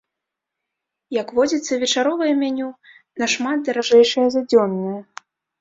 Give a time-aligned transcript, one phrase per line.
[1.21, 2.69] Як водзіцца, вечаровае меню
[3.25, 4.99] нашмат даражэйшае за дзённае.